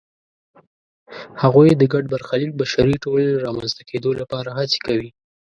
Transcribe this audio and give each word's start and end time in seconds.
هغوی 1.41 1.69
د 1.75 1.83
ګډ 1.93 2.03
برخلیک 2.13 2.51
بشري 2.61 2.95
ټولنې 3.03 3.41
رامنځته 3.45 3.81
کېدو 3.89 4.09
لپاره 4.21 4.49
هڅې 4.59 4.79
کوي. 4.85 5.09